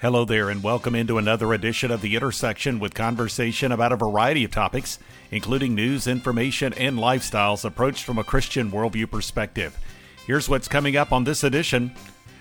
[0.00, 4.44] Hello there, and welcome into another edition of The Intersection with conversation about a variety
[4.44, 5.00] of topics,
[5.32, 9.76] including news, information, and lifestyles approached from a Christian worldview perspective.
[10.24, 11.90] Here's what's coming up on this edition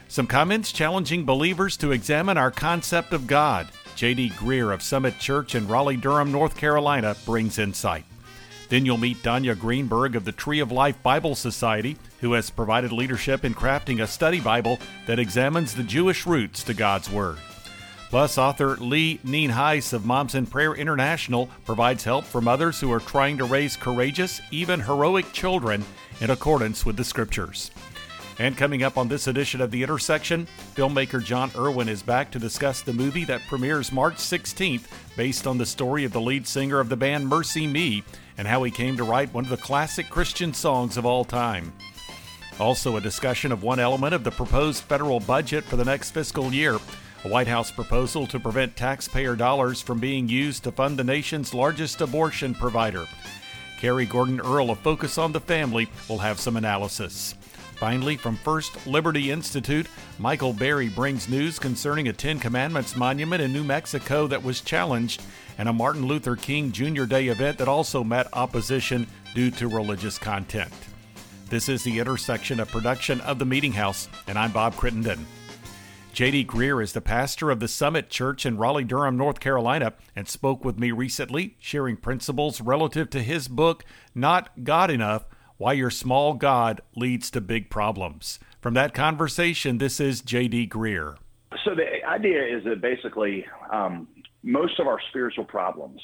[0.08, 3.70] some comments challenging believers to examine our concept of God.
[3.96, 4.30] J.D.
[4.38, 8.06] Greear of Summit Church in Raleigh, Durham, North Carolina brings insight.
[8.70, 12.92] Then you'll meet Danya Greenberg of the Tree of Life Bible Society, who has provided
[12.92, 17.38] leadership in crafting a study Bible that examines the Jewish roots to God's Word.
[18.10, 23.02] Plus, author Lee Nienhuis of Moms in Prayer International provides help for mothers who are
[23.02, 25.84] trying to raise courageous, even heroic children
[26.22, 27.72] in accordance with the Scriptures.
[28.40, 32.40] And coming up on this edition of The Intersection, filmmaker Jon Erwin is back to
[32.40, 34.84] discuss the movie that premieres March 16th
[35.16, 38.04] based on the story of the lead singer of the band MercyMe
[38.38, 41.74] and how he came to write one of the classic Christian songs of all time.
[42.60, 46.54] Also, a discussion of one element of the proposed federal budget for the next fiscal
[46.54, 46.80] year
[47.24, 51.54] a White House proposal to prevent taxpayer dollars from being used to fund the nation's
[51.54, 53.08] largest abortion provider.
[53.80, 57.34] Carrie Gordon Earl of Focus on the Family will have some analysis.
[57.76, 63.54] Finally, from First Liberty Institute, Michael Berry brings news concerning a Ten Commandments monument in
[63.54, 65.22] New Mexico that was challenged
[65.58, 67.06] and a Martin Luther King Jr.
[67.06, 70.74] Day event that also met opposition due to religious content.
[71.50, 75.26] This is the intersection of production of the Meeting House, and I'm Bob Crittenden.
[76.18, 76.46] J.D.
[76.46, 80.66] Greear is the pastor of the Summit Church in Raleigh, Durham, North Carolina, and spoke
[80.66, 83.86] with me recently, sharing principles relative to his book,
[84.16, 88.40] Not God Enough Why Your Small God Leads to Big Problems.
[88.60, 90.70] From that conversation, this is J.D.
[90.70, 91.18] Greear.
[91.64, 94.08] So, the idea is that basically um,
[94.44, 96.02] most of our spiritual problems,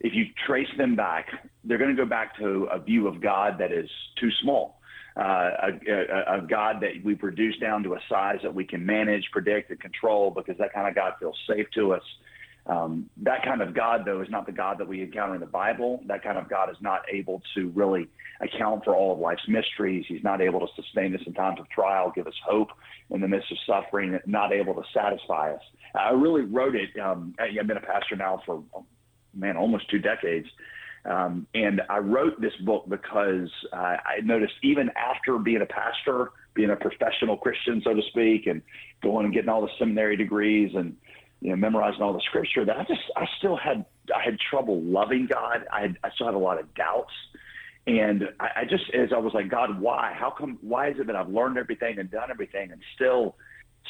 [0.00, 1.26] if you trace them back,
[1.64, 3.88] they're going to go back to a view of God that is
[4.20, 4.78] too small
[5.18, 8.86] uh, a, a, a, God that we produce down to a size that we can
[8.86, 12.02] manage, predict, and control because that kind of God feels safe to us.
[12.68, 15.46] Um, that kind of God, though, is not the God that we encounter in the
[15.46, 16.02] Bible.
[16.06, 18.08] That kind of God is not able to really
[18.40, 20.04] account for all of life's mysteries.
[20.06, 22.68] He's not able to sustain us in times of trial, give us hope
[23.10, 25.62] in the midst of suffering, not able to satisfy us.
[25.94, 26.90] I really wrote it.
[27.00, 28.62] Um, I've been a pastor now for,
[29.34, 30.46] man, almost two decades.
[31.04, 36.32] Um, and I wrote this book because uh, I noticed even after being a pastor,
[36.54, 38.60] being a professional Christian, so to speak, and
[39.02, 40.96] going and getting all the seminary degrees and
[41.40, 43.84] you know memorizing all the scripture, that I just I still had
[44.14, 45.66] I had trouble loving God.
[45.72, 47.12] I had, I still had a lot of doubts.
[47.86, 50.12] And I, I just, as I was like, God, why?
[50.14, 50.58] How come?
[50.60, 53.36] Why is it that I've learned everything and done everything, and still,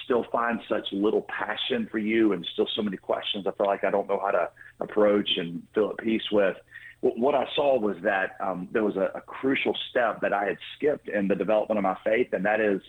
[0.04, 3.82] still find such little passion for you, and still so many questions I feel like
[3.82, 4.50] I don't know how to
[4.80, 6.56] approach and feel at peace with
[7.00, 10.58] what I saw was that um, there was a, a, crucial step that I had
[10.76, 12.80] skipped in the development of my faith, and that is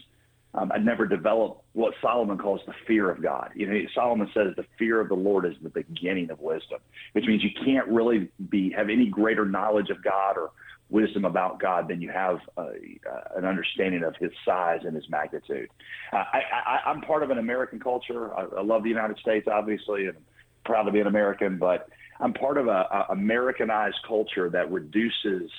[0.53, 3.51] um, I never developed what Solomon calls the fear of God.
[3.55, 6.79] You know, Solomon says the fear of the Lord is the beginning of wisdom,
[7.13, 10.51] which means you can't really be have any greater knowledge of God or
[10.89, 15.07] wisdom about God than you have uh, uh, an understanding of His size and His
[15.07, 15.69] magnitude.
[16.11, 18.33] Uh, I, am part of an American culture.
[18.33, 20.23] I, I love the United States, obviously, and I'm
[20.65, 21.89] proud to be an American, but
[22.19, 25.51] I'm part of a, a Americanized culture that reduces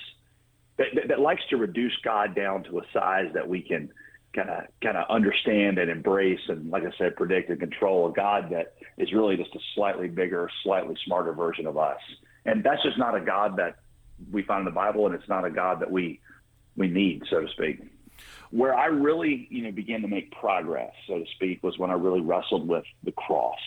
[0.77, 3.89] that, that, that, likes to reduce God down to a size that we can
[4.33, 8.13] kind of kind of understand and embrace and like I said predict and control a
[8.13, 11.99] God that is really just a slightly bigger, slightly smarter version of us.
[12.45, 13.77] And that's just not a God that
[14.31, 16.19] we find in the Bible and it's not a God that we
[16.75, 17.81] we need, so to speak.
[18.51, 21.93] Where I really, you know, began to make progress, so to speak, was when I
[21.93, 23.59] really wrestled with the cross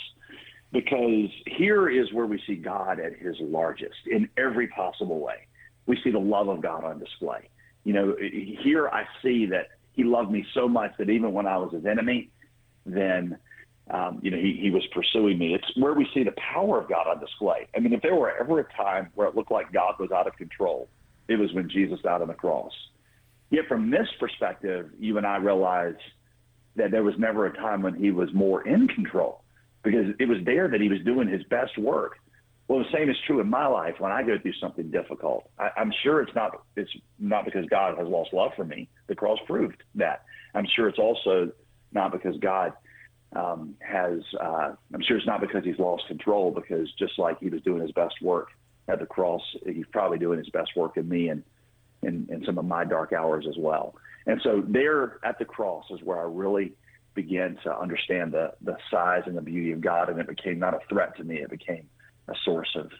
[0.75, 5.47] because here is where we see God at his largest in every possible way.
[5.87, 7.49] We see the love of God on display.
[7.85, 11.57] You know, here I see that he loved me so much that even when I
[11.57, 12.31] was his enemy,
[12.85, 13.39] then
[13.91, 15.55] um, you know he, he was pursuing me.
[15.55, 17.69] It's where we see the power of God on display.
[17.77, 20.27] I mean, if there were ever a time where it looked like God was out
[20.27, 20.89] of control,
[21.29, 22.73] it was when Jesus died on the cross.
[23.51, 25.97] Yet from this perspective, you and I realize
[26.77, 29.43] that there was never a time when he was more in control
[29.83, 32.19] because it was there that he was doing his best work.
[32.67, 35.51] Well, the same is true in my life when I go through something difficult.
[35.59, 38.89] I, I'm sure it's not it's not because God has lost love for me.
[39.07, 40.25] The cross proved that.
[40.55, 41.53] I'm sure it's also
[41.93, 42.73] not because God
[43.37, 44.21] um, has.
[44.41, 46.51] Uh, I'm sure it's not because He's lost control.
[46.53, 48.49] Because just like He was doing His best work
[48.89, 51.43] at the cross, He's probably doing His best work in me and
[52.03, 53.95] in, in some of my dark hours as well.
[54.27, 56.73] And so there at the cross is where I really
[57.15, 60.73] began to understand the the size and the beauty of God, and it became not
[60.73, 61.89] a threat to me; it became
[62.29, 62.91] a source of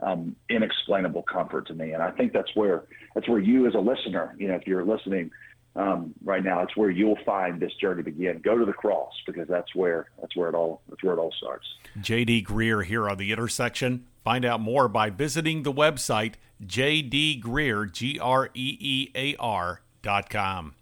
[0.00, 1.92] um, inexplainable comfort to me.
[1.92, 2.84] And I think that's where
[3.14, 5.30] that's where you, as a listener, you know, if you're listening,
[5.76, 6.62] um, right now.
[6.62, 8.40] It's where you'll find this journey begin.
[8.42, 11.32] Go to the cross because that's where that's where it all that's where it all
[11.32, 11.66] starts.
[12.00, 12.44] J.D.
[12.44, 14.06] Greear here on the intersection.
[14.24, 16.34] Find out more by visiting the website
[16.64, 20.74] jdgreear g r e e a r dot com.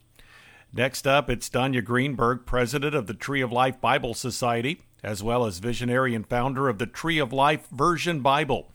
[0.72, 5.44] Next up, it's Danya Greenberg, president of the Tree of Life Bible Society, as well
[5.44, 8.70] as visionary and founder of the Tree of Life Version Bible.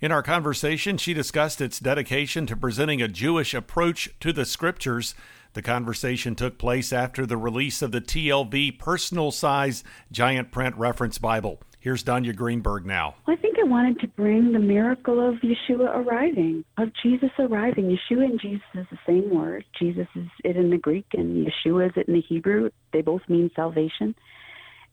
[0.00, 5.14] In our conversation, she discussed its dedication to presenting a Jewish approach to the scriptures.
[5.52, 11.18] The conversation took place after the release of the TLV personal size giant print reference
[11.18, 11.60] Bible.
[11.78, 13.16] Here's Danya Greenberg now.
[13.26, 17.86] I think I wanted to bring the miracle of Yeshua arriving, of Jesus arriving.
[17.86, 19.64] Yeshua and Jesus is the same word.
[19.78, 22.70] Jesus is it in the Greek, and Yeshua is it in the Hebrew.
[22.92, 24.14] They both mean salvation.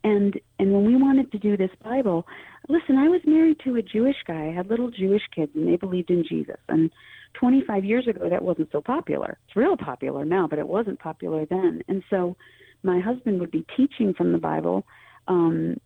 [0.03, 2.25] And and when we wanted to do this Bible,
[2.69, 4.47] listen, I was married to a Jewish guy.
[4.47, 6.57] I had little Jewish kids, and they believed in Jesus.
[6.69, 6.89] And
[7.33, 9.37] 25 years ago, that wasn't so popular.
[9.45, 11.83] It's real popular now, but it wasn't popular then.
[11.87, 12.37] And so,
[12.81, 14.85] my husband would be teaching from the Bible,
[15.27, 15.77] um,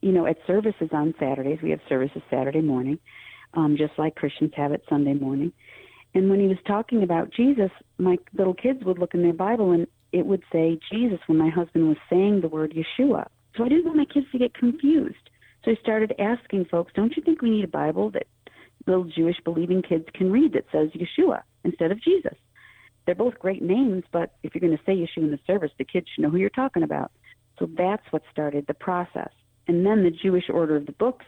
[0.00, 1.58] you know, at services on Saturdays.
[1.62, 2.98] We have services Saturday morning,
[3.52, 5.52] um, just like Christians have it Sunday morning.
[6.14, 9.72] And when he was talking about Jesus, my little kids would look in their Bible
[9.72, 13.26] and it would say Jesus when my husband was saying the word Yeshua.
[13.58, 15.30] So I didn't want my kids to get confused.
[15.64, 18.28] So I started asking folks, don't you think we need a Bible that
[18.86, 22.36] little Jewish believing kids can read that says Yeshua instead of Jesus?
[23.04, 25.84] They're both great names, but if you're going to say Yeshua in the service, the
[25.84, 27.10] kids should know who you're talking about.
[27.58, 29.30] So that's what started the process.
[29.66, 31.26] And then the Jewish Order of the Books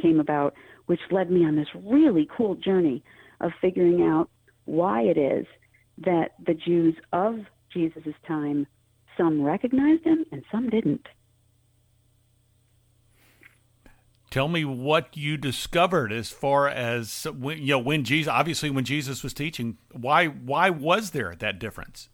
[0.00, 0.54] came about,
[0.86, 3.02] which led me on this really cool journey
[3.40, 4.30] of figuring out
[4.66, 5.46] why it is
[5.98, 7.40] that the Jews of
[7.72, 8.68] Jesus' time,
[9.18, 11.06] some recognized him and some didn't.
[14.32, 18.86] Tell me what you discovered as far as when, you know when Jesus obviously when
[18.86, 19.76] Jesus was teaching.
[19.92, 22.08] Why why was there that difference?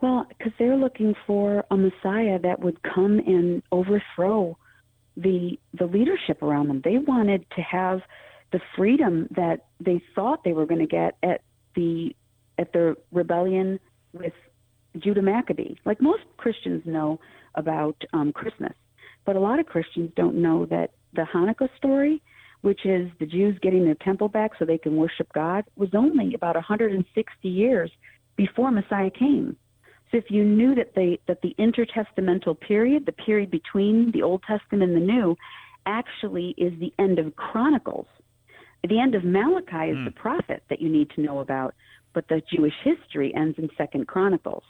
[0.00, 4.56] Well, because they're looking for a Messiah that would come and overthrow
[5.14, 6.80] the the leadership around them.
[6.82, 8.00] They wanted to have
[8.50, 11.42] the freedom that they thought they were going to get at
[11.74, 12.16] the
[12.56, 13.78] at the rebellion
[14.14, 14.32] with
[14.96, 15.74] Judah Maccabee.
[15.84, 17.20] Like most Christians know
[17.54, 18.72] about um, Christmas,
[19.24, 22.22] but a lot of Christians don't know that the Hanukkah story,
[22.62, 26.34] which is the Jews getting their temple back so they can worship God, was only
[26.34, 27.90] about 160 years
[28.36, 29.56] before Messiah came.
[30.10, 34.42] So if you knew that the that the intertestamental period, the period between the Old
[34.42, 35.36] Testament and the New,
[35.86, 38.06] actually is the end of Chronicles.
[38.88, 40.04] The end of Malachi is mm.
[40.04, 41.74] the prophet that you need to know about,
[42.12, 44.62] but the Jewish history ends in Second Chronicles.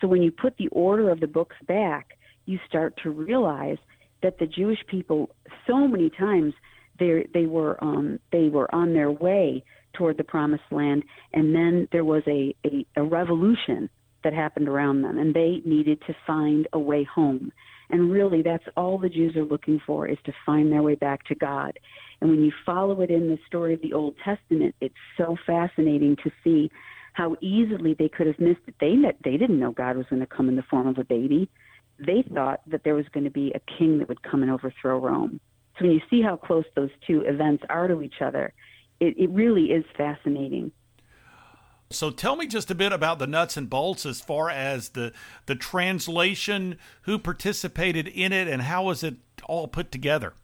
[0.00, 2.16] So when you put the order of the books back,
[2.46, 3.78] you start to realize
[4.22, 5.30] that the Jewish people
[5.66, 6.54] so many times
[6.98, 9.64] they they were um, they were on their way
[9.94, 11.02] toward the promised land,
[11.32, 13.90] and then there was a, a, a revolution
[14.22, 17.50] that happened around them, and they needed to find a way home.
[17.88, 21.24] And really, that's all the Jews are looking for is to find their way back
[21.24, 21.72] to God.
[22.20, 26.16] And when you follow it in the story of the Old Testament, it's so fascinating
[26.22, 26.70] to see
[27.14, 28.74] how easily they could have missed it.
[28.80, 28.94] They
[29.24, 31.50] they didn't know God was going to come in the form of a baby
[32.04, 34.98] they thought that there was going to be a king that would come and overthrow
[34.98, 35.40] Rome.
[35.78, 38.52] So when you see how close those two events are to each other,
[39.00, 40.72] it, it really is fascinating.
[41.90, 45.12] So tell me just a bit about the nuts and bolts as far as the
[45.46, 50.34] the translation, who participated in it, and how was it all put together?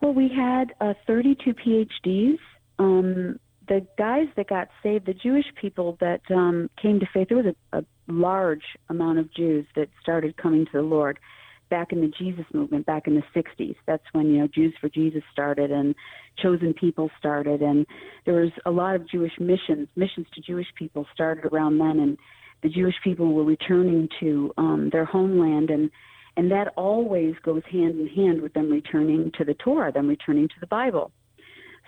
[0.00, 2.38] Well, we had uh, 32 PhDs.
[2.80, 3.38] Um,
[3.72, 7.54] the guys that got saved, the Jewish people that um, came to faith, there was
[7.72, 11.18] a, a large amount of Jews that started coming to the Lord
[11.70, 13.76] back in the Jesus movement back in the 60s.
[13.86, 15.94] That's when, you know, Jews for Jesus started and
[16.36, 17.86] chosen people started and
[18.26, 22.18] there was a lot of Jewish missions, missions to Jewish people started around then and
[22.62, 25.90] the Jewish people were returning to um their homeland and
[26.36, 30.48] and that always goes hand in hand with them returning to the Torah, them returning
[30.48, 31.10] to the Bible.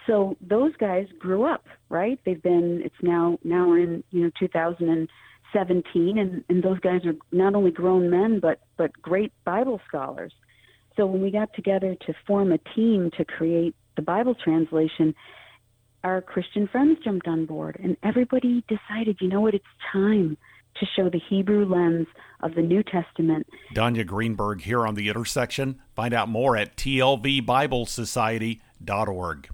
[0.07, 2.21] So those guys grew up, right?
[2.25, 7.15] They've been it's now now we're in, you know, 2017, and and, those guys are
[7.33, 10.35] not only grown men but but great bible scholars.
[10.97, 15.15] So when we got together to form a team to create the bible translation
[16.03, 19.55] our christian friends jumped on board and everybody decided you know what?
[19.55, 20.37] It's time
[20.77, 22.07] to show the hebrew lens
[22.41, 23.47] of the new testament.
[23.75, 25.81] Danya greenberg here on the intersection.
[25.95, 29.54] Find out more at tlvbiblesociety.org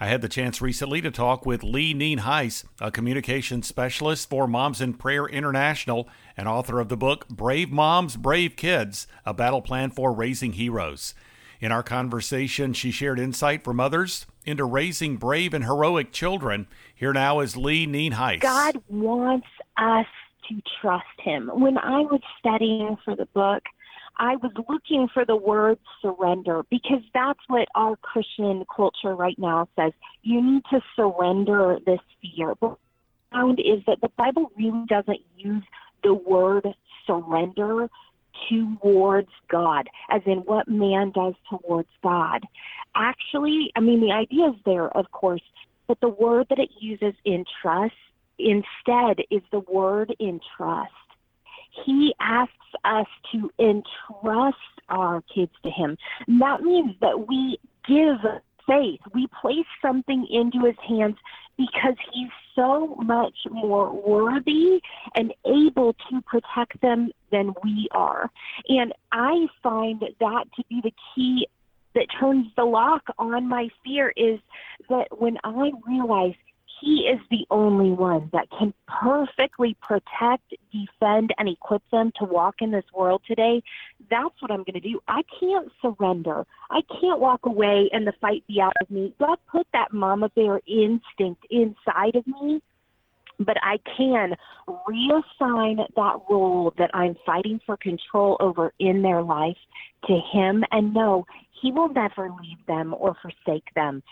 [0.00, 4.80] I had the chance recently to talk with Lee Nienhuis, a communications specialist for Moms
[4.80, 9.90] in Prayer International and author of the book Brave Moms, Brave Kids A Battle Plan
[9.90, 11.14] for Raising Heroes.
[11.60, 16.68] In our conversation, she shared insight from others into raising brave and heroic children.
[16.94, 18.38] Here now is Lee Nienhuis.
[18.40, 20.06] God wants us
[20.48, 21.50] to trust Him.
[21.52, 23.64] When I was studying for the book,
[24.18, 29.68] I was looking for the word surrender because that's what our Christian culture right now
[29.76, 29.92] says.
[30.22, 32.54] You need to surrender this fear.
[32.60, 32.78] But
[33.30, 35.62] found is that the Bible really doesn't use
[36.02, 36.66] the word
[37.06, 37.88] surrender
[38.48, 42.44] towards God, as in what man does towards God.
[42.94, 45.42] Actually, I mean, the idea is there, of course,
[45.86, 47.94] but the word that it uses in trust
[48.38, 50.92] instead is the word in trust.
[51.84, 52.52] He asks
[52.84, 54.56] us to entrust
[54.88, 55.96] our kids to Him.
[56.26, 58.18] And that means that we give
[58.66, 59.00] faith.
[59.14, 61.16] We place something into His hands
[61.56, 64.80] because He's so much more worthy
[65.14, 68.30] and able to protect them than we are.
[68.68, 71.46] And I find that to be the key
[71.94, 74.38] that turns the lock on my fear is
[74.88, 76.34] that when I realize
[76.80, 82.56] he is the only one that can perfectly protect, defend, and equip them to walk
[82.60, 83.62] in this world today.
[84.10, 85.00] That's what I'm going to do.
[85.08, 86.46] I can't surrender.
[86.70, 89.14] I can't walk away and the fight be out of me.
[89.18, 92.60] God put that mama bear instinct inside of me
[93.40, 94.34] but I can
[94.68, 99.56] reassign that role that I'm fighting for control over in their life
[100.06, 101.26] to Him and know
[101.60, 104.02] He will never leave them or forsake them.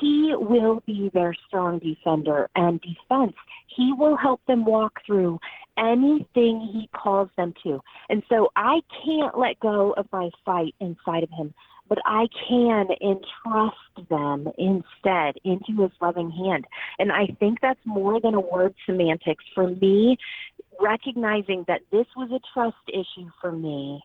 [0.00, 3.34] He will be their strong defender and defense.
[3.66, 5.38] He will help them walk through
[5.78, 7.80] anything He calls them to.
[8.08, 11.54] And so I can't let go of my fight inside of Him
[11.88, 16.66] but I can entrust them instead into his loving hand.
[16.98, 19.44] And I think that's more than a word semantics.
[19.54, 20.16] For me,
[20.80, 24.02] recognizing that this was a trust issue for me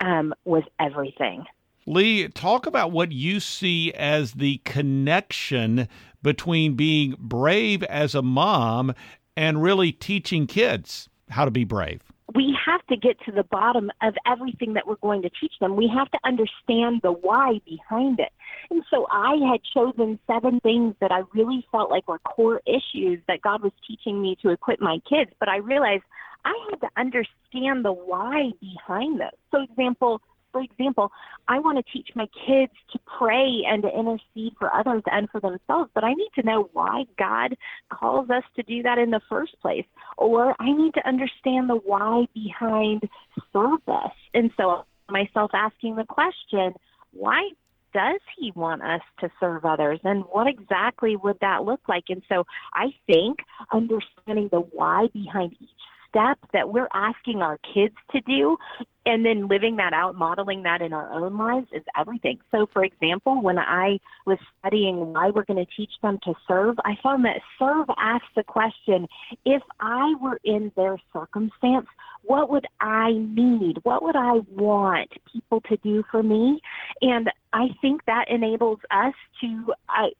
[0.00, 1.44] um, was everything.
[1.86, 5.88] Lee, talk about what you see as the connection
[6.22, 8.94] between being brave as a mom
[9.36, 12.02] and really teaching kids how to be brave
[12.34, 15.76] we have to get to the bottom of everything that we're going to teach them.
[15.76, 18.32] We have to understand the why behind it.
[18.70, 23.20] And so I had chosen seven things that I really felt like were core issues
[23.28, 25.30] that God was teaching me to equip my kids.
[25.38, 26.04] But I realized
[26.44, 29.28] I had to understand the why behind those.
[29.50, 30.20] So, example,
[30.52, 31.10] for example,
[31.48, 35.40] I want to teach my kids to pray and to intercede for others and for
[35.40, 37.56] themselves, but I need to know why God
[37.90, 39.86] calls us to do that in the first place.
[40.18, 43.08] Or I need to understand the why behind
[43.52, 44.16] service.
[44.34, 46.74] And so myself asking the question,
[47.12, 47.50] why
[47.92, 52.22] does he want us to serve others and what exactly would that look like and
[52.26, 53.40] so i think
[53.70, 55.68] understanding the why behind each
[56.12, 58.56] step that we're asking our kids to do
[59.04, 62.38] and then living that out, modeling that in our own lives is everything.
[62.52, 66.76] So, for example, when I was studying why we're going to teach them to serve,
[66.84, 69.08] I found that serve asks the question
[69.44, 71.86] if I were in their circumstance,
[72.22, 73.78] what would I need?
[73.82, 76.60] What would I want people to do for me?
[77.00, 80.10] And I think that enables us to uh,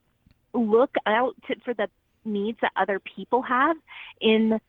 [0.54, 1.88] look out to, for the
[2.24, 3.76] needs that other people have
[4.20, 4.60] in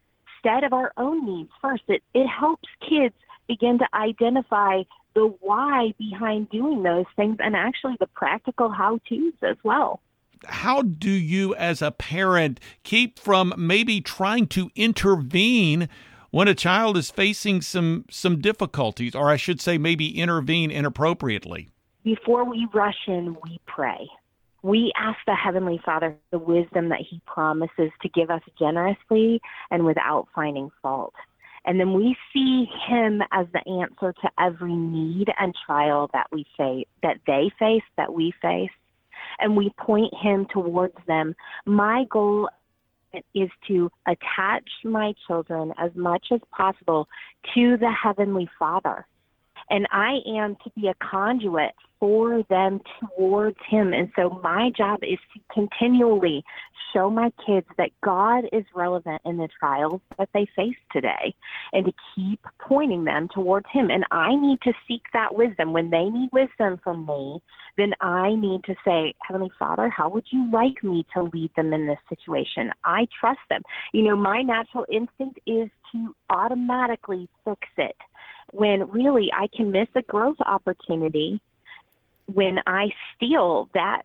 [0.43, 1.83] instead of our own needs first.
[1.87, 3.15] It, it helps kids
[3.47, 4.83] begin to identify
[5.15, 10.01] the why behind doing those things and actually the practical how to's as well.
[10.45, 15.87] How do you, as a parent, keep from maybe trying to intervene
[16.31, 21.69] when a child is facing some some difficulties, or I should say, maybe intervene inappropriately?
[22.03, 24.09] Before we rush in, we pray
[24.63, 29.85] we ask the Heavenly Father the wisdom that He promises to give us generously and
[29.85, 31.13] without finding fault.
[31.65, 36.45] And then we see Him as the answer to every need and trial that we
[36.57, 38.71] face, that they face, that we face.
[39.39, 41.35] And we point Him towards them.
[41.65, 42.49] My goal
[43.35, 47.07] is to attach my children as much as possible
[47.53, 49.05] to the Heavenly Father.
[49.69, 52.81] And I am to be a conduit for them
[53.15, 53.93] towards Him.
[53.93, 56.43] And so my job is to continually
[56.93, 61.33] show my kids that God is relevant in the trials that they face today
[61.71, 63.89] and to keep pointing them towards Him.
[63.89, 65.71] And I need to seek that wisdom.
[65.71, 67.41] When they need wisdom from me,
[67.77, 71.71] then I need to say, Heavenly Father, how would you like me to lead them
[71.71, 72.71] in this situation?
[72.83, 73.61] I trust them.
[73.93, 77.95] You know, my natural instinct is to automatically fix it
[78.51, 81.41] when really I can miss a growth opportunity
[82.27, 84.03] when I steal that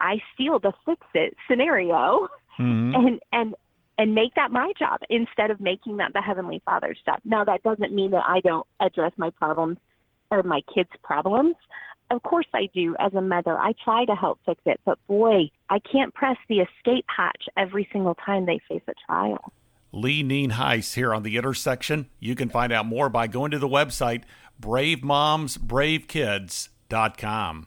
[0.00, 2.94] I steal the fix it scenario mm-hmm.
[2.94, 3.54] and and
[3.98, 7.20] and make that my job instead of making that the heavenly father's job.
[7.24, 9.78] Now that doesn't mean that I don't address my problems
[10.30, 11.56] or my kids' problems.
[12.10, 13.58] of course I do as a mother.
[13.58, 17.88] I try to help fix it, but boy, I can't press the escape hatch every
[17.92, 19.52] single time they face a trial.
[19.92, 22.10] Lee Nienhuis here on the intersection.
[22.20, 24.24] You can find out more by going to the website
[26.88, 27.66] bravemomsbravekids.com.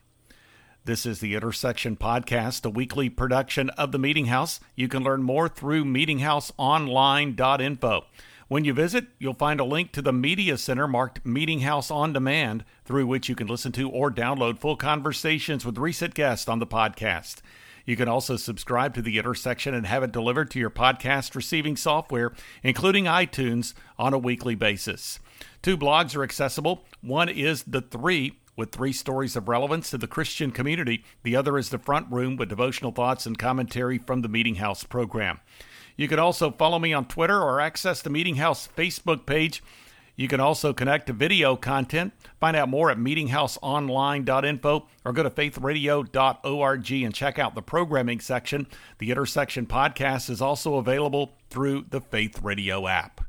[0.86, 4.60] This is the Intersection Podcast, a weekly production of the Meeting House.
[4.76, 8.06] You can learn more through meetinghouseonline.info.
[8.48, 12.14] When you visit, you'll find a link to the Media Center marked Meeting House on
[12.14, 16.58] Demand, through which you can listen to or download full conversations with recent guests on
[16.58, 17.42] the podcast.
[17.86, 21.76] You can also subscribe to the Intersection and have it delivered to your podcast receiving
[21.76, 22.32] software,
[22.64, 25.20] including iTunes, on a weekly basis.
[25.62, 26.86] Two blogs are accessible.
[27.02, 31.06] One is The Three, with three stories of relevance to the Christian community.
[31.24, 34.84] The other is The Front Room, with devotional thoughts and commentary from the Meeting House
[34.84, 35.39] program.
[35.96, 39.63] You can also follow me on Twitter or access the Meeting House Facebook page.
[40.18, 42.12] You can also connect to video content.
[42.42, 48.68] Find out more at meetinghouseonline.info or go to faithradio.org and check out the programming section.
[48.98, 53.28] The Intersection podcast is also available through the Faith Radio app.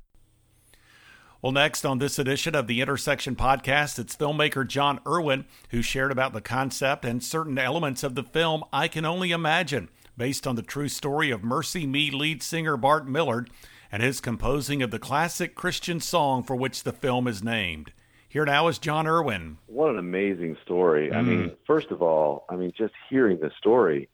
[1.42, 6.12] Well, next on this edition of the Intersection podcast, it's filmmaker Jon Erwin who shared
[6.12, 10.56] about the concept and certain elements of the film I Can Only Imagine based on
[10.56, 13.48] the true story of MercyMe lead singer Bart Millard
[13.90, 17.92] and his composing of the classic Christian song for which the film is named.
[18.28, 19.56] Here now is Jon Erwin.
[19.66, 21.08] What an amazing story.
[21.08, 21.16] Mm.
[21.16, 24.10] I mean, first of all, I mean, just hearing the story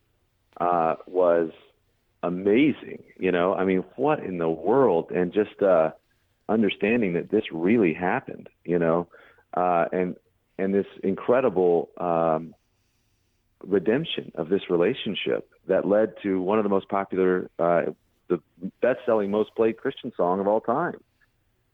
[0.61, 1.51] uh, was
[2.23, 3.03] amazing.
[3.19, 5.11] You know, I mean, what in the world?
[5.11, 5.91] And just uh,
[6.49, 9.09] understanding that this really happened, you know,
[9.55, 10.17] uh, and
[10.59, 12.55] and this incredible um,
[13.63, 17.83] redemption of this relationship that led to one of the most popular, uh,
[18.29, 18.41] the
[18.81, 21.01] best-selling, most played Christian song of all time.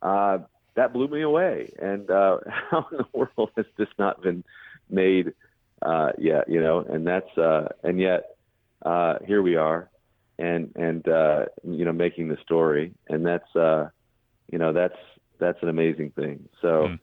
[0.01, 0.39] Uh,
[0.75, 1.71] that blew me away.
[1.81, 2.39] And uh,
[2.71, 4.45] how in the world has this not been
[4.91, 5.33] made
[5.81, 6.49] uh, yet?
[6.49, 8.37] You know, and that's uh, and yet
[8.85, 9.89] uh, here we are,
[10.39, 13.89] and and uh, you know making the story, and that's uh,
[14.53, 14.99] you know that's
[15.39, 16.49] that's an amazing thing.
[16.61, 16.69] So.
[16.89, 16.99] Mm.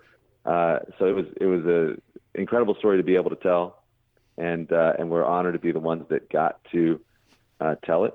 [0.45, 3.83] Uh, so it was it was a incredible story to be able to tell,
[4.37, 6.99] and uh, and we're honored to be the ones that got to
[7.59, 8.13] uh, tell it.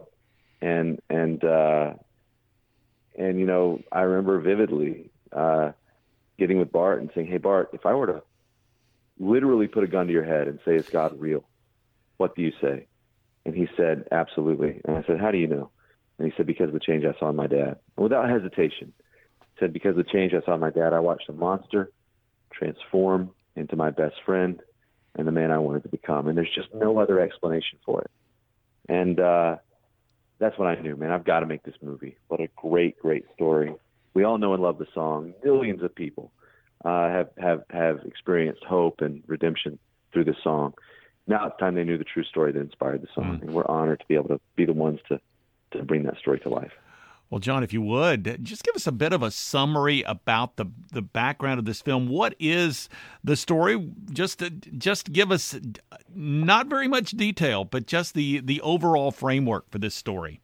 [0.60, 1.92] And and uh,
[3.16, 5.72] and you know, I remember vividly uh,
[6.38, 8.22] getting with Bart and saying, "Hey, Bart, if I were to
[9.18, 11.44] literally put a gun to your head and say, "Is God real?"
[12.16, 12.86] What do you say?
[13.44, 15.70] And he said, "Absolutely." And I said, "How do you know?"
[16.18, 18.92] And he said, "Because of the change I saw in my dad." And without hesitation,
[19.58, 21.90] said, "Because of the change I saw in my dad, I watched a monster
[22.52, 24.60] transform into my best friend."
[25.16, 26.28] and the man I wanted to become.
[26.28, 28.10] And there's just no other explanation for it.
[28.88, 29.56] And uh,
[30.38, 32.16] that's what I knew, man, I've got to make this movie.
[32.28, 33.74] What a great, great story.
[34.12, 35.34] We all know and love the song.
[35.44, 36.32] Millions of people
[36.84, 39.78] uh, have have have experienced hope and redemption
[40.12, 40.74] through the song.
[41.26, 43.42] Now it's time they knew the true story that inspired the song, mm.
[43.42, 45.18] and we're honored to be able to be the ones to
[45.72, 46.70] to bring that story to life.
[47.30, 50.66] Well, John, if you would, just give us a bit of a summary about the
[50.92, 52.08] the background of this film.
[52.08, 52.88] What is
[53.24, 53.90] the story?
[54.12, 54.42] Just
[54.78, 55.58] just give us
[56.14, 60.40] not very much detail, but just the the overall framework for this story.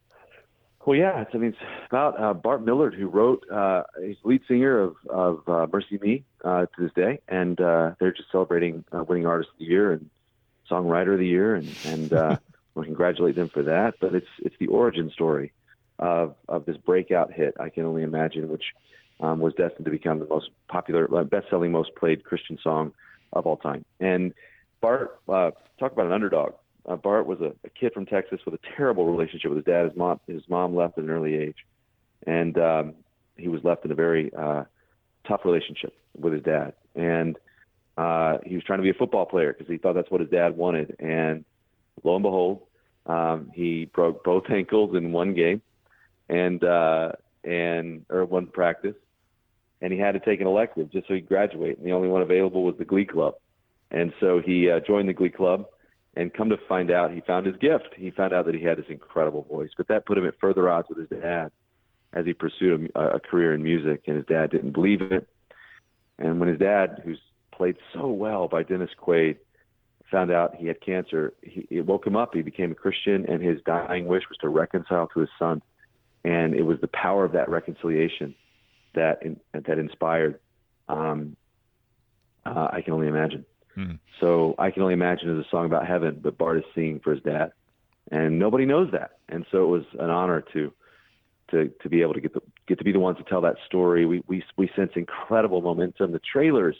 [0.85, 4.41] Well, yeah, it's, I mean, it's about uh, Bart Millard, who wrote, uh, he's lead
[4.47, 9.03] singer of, of uh, MercyMe uh, to this day, and uh, they're just celebrating uh,
[9.03, 10.09] winning artist of the year and
[10.69, 12.37] songwriter of the year, and and uh,
[12.75, 13.93] we congratulate them for that.
[14.01, 15.53] But it's it's the origin story
[16.01, 18.63] of, of this breakout hit, I Can Only Imagine, which
[19.19, 22.91] um, was destined to become the most popular, uh, best-selling, most played Christian song
[23.33, 23.85] of all time.
[23.99, 24.33] And
[24.81, 26.53] Bart, uh, talk about an underdog.
[26.87, 29.85] Uh, Bart was a, a kid from Texas with a terrible relationship with his dad.
[29.85, 31.57] His mom, his mom left at an early age,
[32.25, 32.93] and um,
[33.37, 34.63] he was left in a very uh,
[35.27, 36.73] tough relationship with his dad.
[36.95, 37.37] And
[37.95, 40.31] uh, he was trying to be a football player because he thought that's what his
[40.31, 40.95] dad wanted.
[40.99, 41.45] And
[42.03, 42.63] lo and behold,
[43.05, 45.61] um, he broke both ankles in one game
[46.31, 47.11] and uh,
[47.43, 48.95] and or one practice,
[49.81, 51.77] and he had to take an elective just so he'd graduate.
[51.77, 53.35] And the only one available was the Glee Club,
[53.91, 55.65] and so he uh, joined the Glee Club.
[56.13, 57.87] And come to find out, he found his gift.
[57.95, 60.69] He found out that he had this incredible voice, but that put him at further
[60.69, 61.51] odds with his dad
[62.11, 64.01] as he pursued a, a career in music.
[64.07, 65.25] And his dad didn't believe it.
[66.19, 67.21] And when his dad, who's
[67.53, 69.37] played so well by Dennis Quaid,
[70.11, 72.33] found out he had cancer, he, it woke him up.
[72.33, 75.61] He became a Christian, and his dying wish was to reconcile to his son
[76.23, 78.35] and it was the power of that reconciliation
[78.93, 80.39] that in, that inspired.
[80.87, 81.35] Um,
[82.45, 83.45] uh, I can only imagine.
[83.75, 83.93] Hmm.
[84.19, 87.13] So I can only imagine is a song about heaven, but Bart is singing for
[87.13, 87.53] his dad,
[88.11, 89.17] and nobody knows that.
[89.29, 90.73] And so it was an honor to
[91.51, 93.57] to to be able to get the get to be the ones to tell that
[93.65, 94.05] story.
[94.05, 96.11] We we we sense incredible momentum.
[96.11, 96.75] The trailers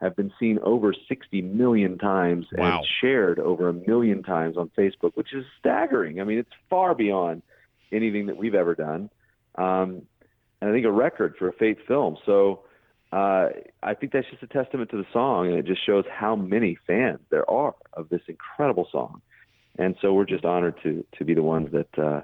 [0.00, 2.78] have been seen over 60 million times wow.
[2.78, 6.20] and shared over a million times on Facebook, which is staggering.
[6.20, 7.42] I mean, it's far beyond
[7.92, 9.10] anything that we've ever done.
[9.56, 10.02] Um,
[10.60, 12.16] and I think a record for a faith film.
[12.24, 12.64] So
[13.12, 13.48] uh,
[13.82, 16.76] I think that's just a testament to the song, and it just shows how many
[16.86, 19.22] fans there are of this incredible song.
[19.78, 22.22] And so we're just honored to to be the ones that uh,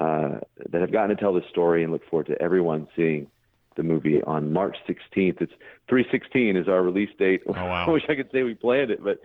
[0.00, 3.28] uh, that have gotten to tell this story, and look forward to everyone seeing
[3.76, 5.40] the movie on March 16th.
[5.40, 5.52] It's
[5.88, 7.42] 316 is our release date.
[7.46, 7.84] Oh, wow.
[7.88, 9.20] I wish I could say we planned it, but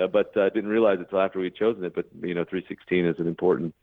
[0.00, 1.94] uh, but uh, didn't realize it until after we'd chosen it.
[1.94, 3.74] But you know, 316 is an important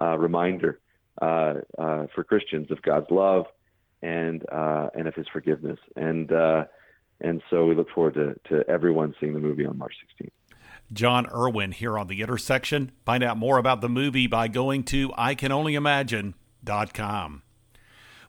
[0.00, 0.80] uh, reminder
[1.20, 3.46] uh, uh, for Christians of God's love
[4.02, 5.78] and uh, and of His forgiveness.
[5.96, 6.64] And uh,
[7.20, 10.30] and so we look forward to to everyone seeing the movie on March 16th.
[10.92, 12.92] Jon Erwin here on the intersection.
[13.04, 17.42] Find out more about the movie by going to ICanOnlyImagine.com.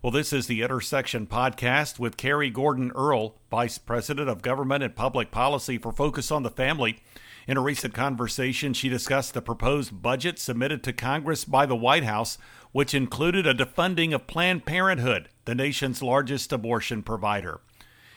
[0.04, 4.95] Well, this is the Intersection Podcast with Carrie Gordon Earl, Vice President of Government and
[4.95, 7.04] Public Policy for Focus on the Family.
[7.48, 12.04] In a recent conversation, she discussed the proposed budget submitted to Congress by the White
[12.04, 12.38] House,
[12.72, 17.60] which included a defunding of Planned Parenthood, the nation's largest abortion provider.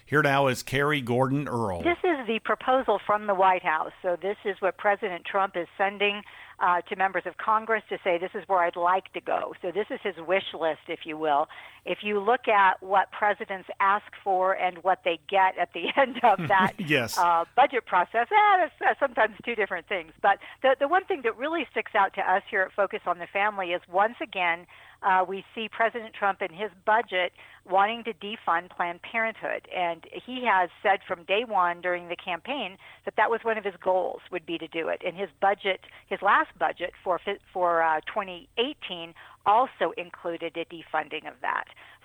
[0.04, 1.82] Here now is Carrie Gordon Earl.
[1.82, 3.92] This is the proposal from the White House.
[4.02, 6.20] So, this is what President Trump is sending
[6.60, 9.54] uh, to members of Congress to say, this is where I'd like to go.
[9.62, 11.48] So, this is his wish list, if you will.
[11.84, 16.20] If you look at what presidents ask for and what they get at the end
[16.22, 17.18] of that yes.
[17.18, 20.12] uh, budget process, eh, that's, that's sometimes two different things.
[20.22, 23.18] But the, the one thing that really sticks out to us here at Focus on
[23.18, 24.66] the Family is once again,
[25.04, 27.32] uh, we see President Trump in his budget
[27.68, 32.76] wanting to defund Planned Parenthood, and he has said from day one during the campaign
[33.04, 35.02] that that was one of his goals would be to do it.
[35.04, 37.20] And his budget, his last budget for
[37.52, 39.14] for uh, 2018,
[39.46, 41.64] also included a defunding of that.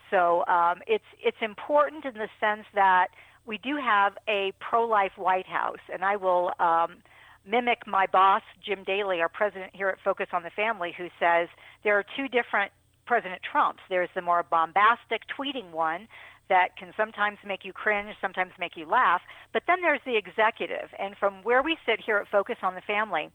[0.10, 3.08] So um, it's it's important in the sense that
[3.46, 6.52] we do have a pro-life White House, and I will.
[6.60, 6.98] Um,
[7.48, 11.48] mimic my boss, Jim Daly, our president here at Focus on the Family, who says
[11.84, 12.72] there are two different
[13.10, 13.82] President Trump's.
[13.90, 16.08] There's the more bombastic tweeting one
[16.48, 19.22] that can sometimes make you cringe, sometimes make you laugh.
[19.52, 20.90] But then there's the executive.
[21.00, 23.32] And from where we sit here at Focus on the Family,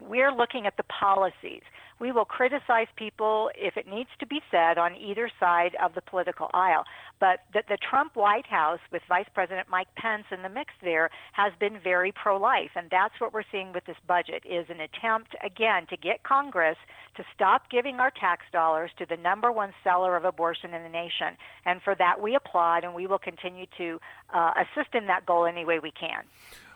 [0.00, 1.62] we're looking at the policies.
[1.98, 6.00] We will criticize people if it needs to be said on either side of the
[6.00, 6.84] political aisle.
[7.20, 11.10] But the, the Trump White House, with Vice President Mike Pence in the mix there,
[11.32, 15.36] has been very pro-life, and that's what we're seeing with this budget is an attempt
[15.44, 16.78] again to get Congress
[17.16, 20.88] to stop giving our tax dollars to the number one seller of abortion in the
[20.88, 21.36] nation.
[21.66, 24.00] And for that, we applaud, and we will continue to
[24.32, 26.22] uh, assist in that goal any way we can.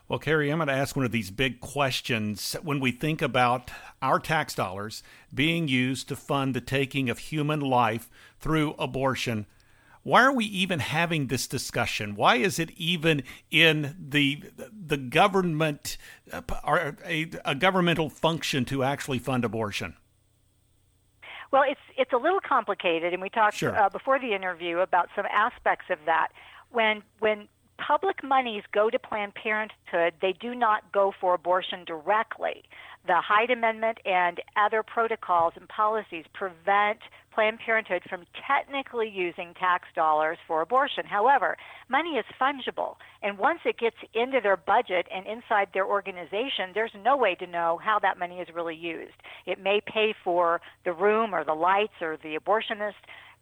[0.07, 2.55] Well, Carrie, I'm going to ask one of these big questions.
[2.63, 3.71] When we think about
[4.03, 9.47] our tax dollars being used to fund the taking of human life through abortion,
[10.03, 12.15] why are we even having this discussion?
[12.15, 15.97] Why is it even in the the government
[16.63, 19.97] or a, a governmental function to actually fund abortion?
[21.51, 23.75] Well, it's it's a little complicated, and we talked sure.
[23.75, 26.29] uh, before the interview about some aspects of that.
[26.71, 32.63] When when public monies go to Planned Parenthood, they do not go for abortion directly.
[33.07, 37.01] The Hyde Amendment and other protocols and policies prevent
[37.35, 41.05] Planned Parenthood from technically using tax dollars for abortion.
[41.05, 41.57] However,
[41.89, 46.93] money is fungible, and once it gets into their budget and inside their organization, there's
[47.05, 49.15] no way to know how that money is really used.
[49.47, 52.95] It may pay for the room or the lights or the abortionist,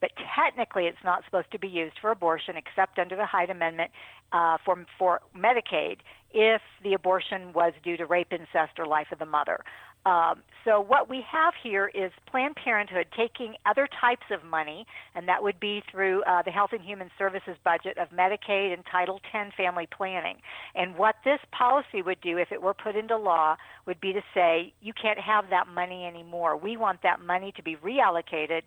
[0.03, 3.91] but technically it's not supposed to be used for abortion except under the Hyde Amendment
[4.33, 5.99] uh, for, for Medicaid
[6.35, 9.61] if the abortion was due to rape, incest, or life of the mother.
[10.05, 14.85] Um, so what we have here is Planned Parenthood taking other types of money,
[15.15, 18.83] and that would be through uh, the Health and Human Services budget of Medicaid and
[18.91, 20.39] Title X family planning.
[20.75, 24.23] And what this policy would do, if it were put into law, would be to
[24.35, 26.57] say you can't have that money anymore.
[26.57, 28.63] We want that money to be reallocated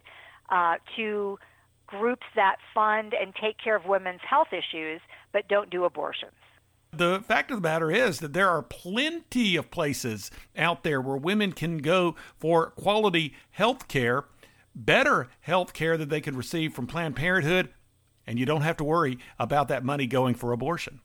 [0.50, 1.38] uh, to
[1.88, 6.32] groups that fund and take care of women's health issues but don't do abortions.
[6.92, 11.18] The fact of the matter is that there are plenty of places out there where
[11.18, 14.26] women can go for quality health care,
[14.74, 17.70] better health care that they can receive from Planned Parenthood,
[18.26, 21.02] and you don't have to worry about that money going for abortion.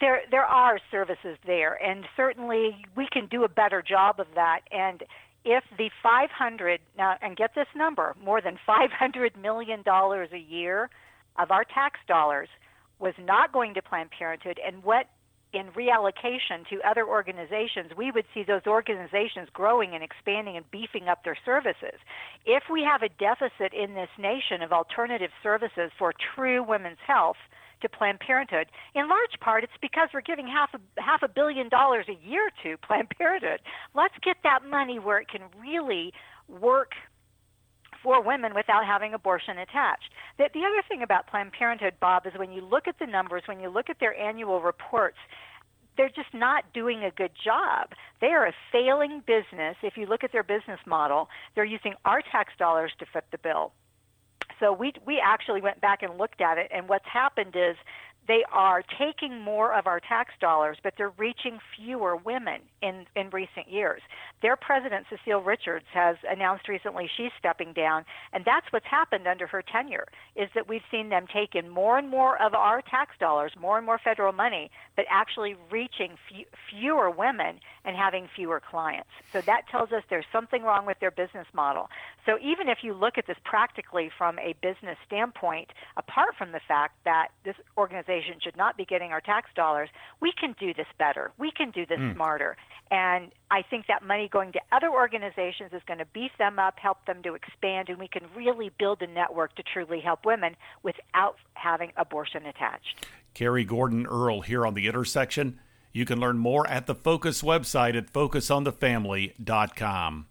[0.00, 4.60] There, there are services there, and certainly we can do a better job of that.
[4.72, 5.02] And
[5.48, 10.90] if the 500 now and get this number more than 500 million dollars a year
[11.38, 12.48] of our tax dollars
[12.98, 15.06] was not going to planned parenthood and went
[15.54, 21.08] in reallocation to other organizations we would see those organizations growing and expanding and beefing
[21.08, 21.98] up their services.
[22.44, 27.40] If we have a deficit in this nation of alternative services for true women's health
[27.80, 28.66] to Planned Parenthood.
[28.94, 32.50] In large part, it's because we're giving half a half a billion dollars a year
[32.62, 33.60] to Planned Parenthood.
[33.94, 36.12] Let's get that money where it can really
[36.48, 36.92] work
[38.02, 40.10] for women without having abortion attached.
[40.38, 43.42] The, the other thing about Planned Parenthood, Bob, is when you look at the numbers,
[43.46, 45.18] when you look at their annual reports,
[45.96, 47.88] they're just not doing a good job.
[48.20, 49.76] They are a failing business.
[49.82, 53.38] If you look at their business model, they're using our tax dollars to foot the
[53.38, 53.72] bill.
[54.60, 57.76] So we we actually went back and looked at it, and what's happened is
[58.28, 63.30] they are taking more of our tax dollars, but they're reaching fewer women in, in
[63.30, 64.02] recent years.
[64.42, 69.46] Their president, Cecile Richards, has announced recently she's stepping down, and that's what's happened under
[69.46, 73.12] her tenure, is that we've seen them take in more and more of our tax
[73.18, 76.16] dollars, more and more federal money, but actually reaching
[76.70, 79.08] fewer women and having fewer clients.
[79.32, 81.88] So that tells us there's something wrong with their business model.
[82.26, 86.60] So even if you look at this practically from a business standpoint, apart from the
[86.68, 89.88] fact that this organization organization should not be getting our tax dollars.
[90.20, 91.30] We can do this better.
[91.38, 92.14] We can do this mm.
[92.14, 92.56] smarter.
[92.90, 96.78] And I think that money going to other organizations is going to beef them up,
[96.78, 100.56] help them to expand, and we can really build a network to truly help women
[100.82, 103.04] without having abortion attached.
[103.34, 105.60] Carrie Gordon Earl here on The Intersection.
[105.92, 110.26] You can learn more at the Focus website at focusonthefamily.com.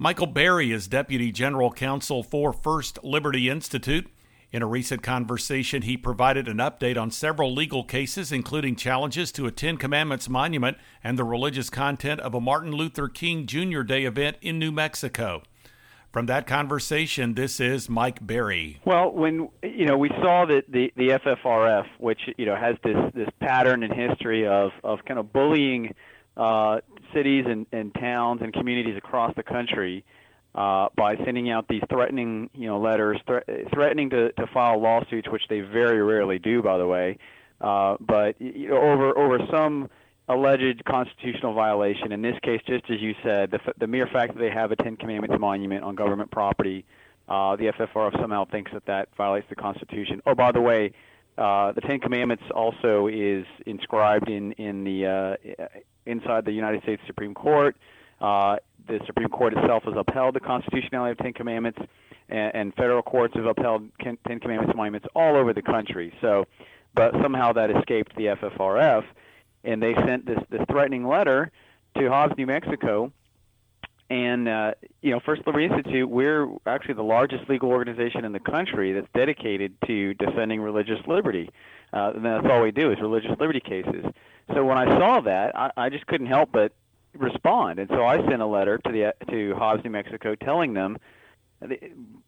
[0.00, 4.06] Michael Berry is Deputy General Counsel for First Liberty Institute.
[4.50, 9.46] In a recent conversation, he provided an update on several legal cases, including challenges to
[9.46, 13.82] a Ten Commandments monument and the religious content of a Martin Luther King Jr.
[13.82, 15.42] Day event in New Mexico.
[16.10, 18.80] From that conversation, this is Mike Berry.
[18.86, 22.96] Well, when you know we saw that the the FFRF, which you know has this
[23.14, 25.94] this pattern and history of of kind of bullying
[26.38, 26.80] uh,
[27.12, 30.06] cities and, and towns and communities across the country,
[30.54, 33.20] uh, by sending out these threatening, you know, letters,
[33.72, 37.18] threatening to, to file lawsuits, which they very rarely do, by the way.
[37.60, 39.90] Uh, but you know, over over some
[40.28, 42.12] alleged constitutional violation.
[42.12, 44.76] In this case, just as you said, the, the mere fact that they have a
[44.76, 46.84] Ten Commandments monument on government property,
[47.28, 50.22] uh, the FFRF somehow thinks that that violates the Constitution.
[50.26, 50.92] Oh, by the way,
[51.36, 55.66] uh, the Ten Commandments also is inscribed in in the uh,
[56.06, 57.76] inside the United States Supreme Court.
[58.20, 58.56] Uh,
[58.88, 61.78] the Supreme Court itself has upheld the constitutionality of Ten Commandments,
[62.28, 66.12] and, and federal courts have upheld Ten Commandments monuments all over the country.
[66.20, 66.46] So,
[66.94, 69.04] but somehow that escaped the FFRF,
[69.64, 71.50] and they sent this this threatening letter
[71.96, 73.12] to Hobbs, New Mexico.
[74.10, 74.72] And uh,
[75.02, 79.08] you know, First Liberty Institute, we're actually the largest legal organization in the country that's
[79.14, 81.50] dedicated to defending religious liberty.
[81.92, 84.04] Uh, and that's all we do is religious liberty cases.
[84.54, 86.72] So when I saw that, I, I just couldn't help but
[87.18, 87.78] respond.
[87.78, 90.98] And so I sent a letter to the to Hobbs, New Mexico, telling them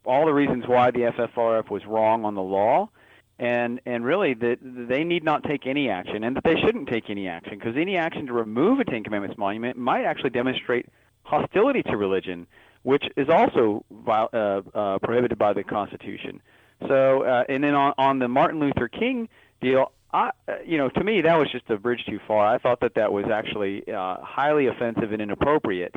[0.04, 2.90] all the reasons why the FFRF was wrong on the law,
[3.38, 7.08] and and really that they need not take any action, and that they shouldn't take
[7.08, 10.86] any action because any action to remove a Ten Commandments monument might actually demonstrate
[11.22, 12.46] hostility to religion,
[12.82, 14.26] which is also uh,
[14.74, 16.40] uh, prohibited by the Constitution.
[16.88, 19.28] So, uh, and then on, on the Martin Luther King
[19.60, 20.30] deal, I,
[20.66, 22.46] you know, to me, that was just a bridge too far.
[22.46, 25.94] I thought that that was actually uh, highly offensive and inappropriate.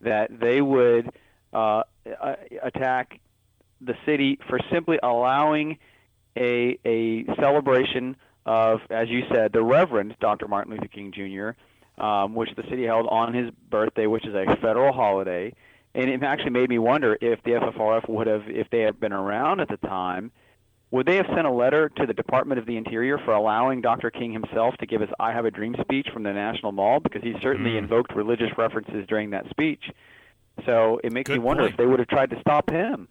[0.00, 1.10] That they would
[1.52, 1.84] uh,
[2.62, 3.20] attack
[3.80, 5.78] the city for simply allowing
[6.36, 10.48] a a celebration of, as you said, the Reverend Dr.
[10.48, 14.56] Martin Luther King Jr., um, which the city held on his birthday, which is a
[14.56, 15.54] federal holiday.
[15.94, 19.12] And it actually made me wonder if the FFRF would have, if they had been
[19.12, 20.32] around at the time,
[20.92, 24.10] would they have sent a letter to the Department of the Interior for allowing Dr.
[24.10, 27.00] King himself to give his I Have a Dream speech from the National Mall?
[27.00, 27.78] Because he certainly mm.
[27.78, 29.82] invoked religious references during that speech.
[30.66, 31.72] So it makes good me wonder point.
[31.72, 33.08] if they would have tried to stop him.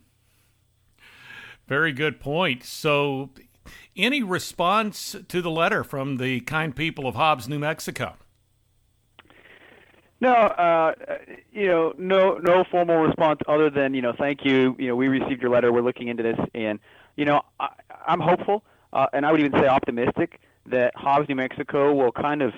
[1.68, 2.64] Very good point.
[2.64, 3.32] So,
[3.96, 8.16] any response to the letter from the kind people of Hobbs, New Mexico?
[10.20, 10.94] No, uh,
[11.52, 14.76] you know, no, no formal response other than you know, thank you.
[14.78, 15.74] You know, we received your letter.
[15.74, 16.80] We're looking into this, and
[17.16, 17.70] you know, I,
[18.08, 22.42] I'm hopeful, uh, and I would even say optimistic that Hobbs, New Mexico, will kind
[22.42, 22.54] of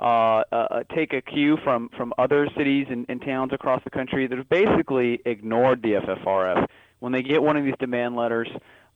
[0.00, 4.26] uh, uh, take a cue from from other cities and, and towns across the country
[4.26, 6.66] that have basically ignored the FFRF.
[7.00, 8.48] When they get one of these demand letters,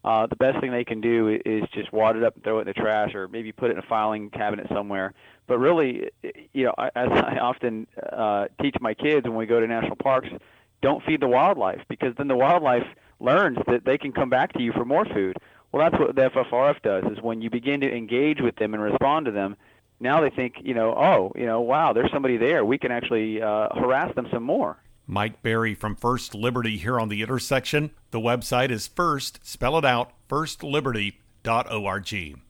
[0.05, 2.63] uh, the best thing they can do is just wad it up and throw it
[2.63, 5.13] in the trash, or maybe put it in a filing cabinet somewhere.
[5.47, 6.11] But really,
[6.53, 10.29] you know, as I often uh, teach my kids when we go to national parks,
[10.83, 12.87] don't feed the wildlife because then the wildlife
[13.23, 15.37] learns that they can come back to you for more food.
[15.71, 17.05] Well, that's what the FFRF does.
[17.11, 19.57] Is when you begin to engage with them and respond to them,
[20.01, 22.65] now they think, you know, oh, you know, wow, there's somebody there.
[22.65, 24.79] We can actually uh, harass them some more.
[25.07, 27.93] Mike Berry from First Liberty here on the intersection.
[28.11, 32.43] The website is first, spell it out, firstliberty.org.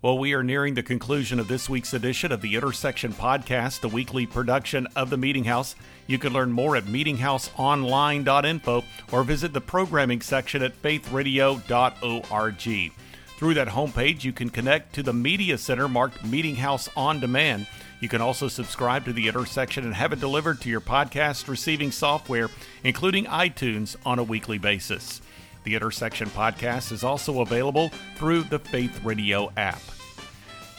[0.00, 3.88] Well, we are nearing the conclusion of this week's edition of the Intersection Podcast, the
[3.88, 5.74] weekly production of the Meeting House.
[6.06, 12.92] You can learn more at meetinghouseonline.info or visit the programming section at faithradio.org.
[13.38, 17.66] Through that homepage, you can connect to the Media Center marked Meeting House On Demand.
[17.98, 21.90] You can also subscribe to the Intersection and have it delivered to your podcast receiving
[21.90, 22.50] software,
[22.84, 25.20] including iTunes, on a weekly basis.
[25.64, 29.80] The Intersection podcast is also available through the Faith Radio app.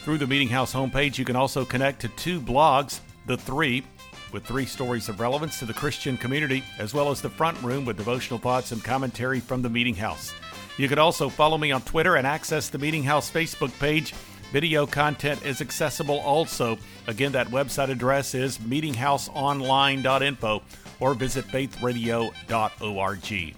[0.04, 3.84] Through the Meeting House homepage, you can also connect to two blogs, The Three,
[4.32, 7.86] with three stories of relevance to the Christian community, as well as The Front Room
[7.86, 10.34] with devotional thoughts and commentary from the Meeting House.
[10.78, 14.14] You can also follow me on Twitter and access the Meeting House Facebook page.
[14.52, 16.78] Video content is accessible also.
[17.08, 20.64] Again, that website address is meetinghouseonline.info
[21.00, 23.56] or visit faithradio.org.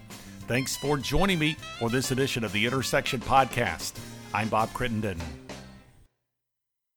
[0.52, 3.94] Thanks for joining me for this edition of the Intersection Podcast.
[4.34, 5.18] I'm Bob Crittenden.